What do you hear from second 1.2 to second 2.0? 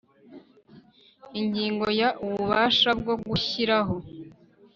Ingingo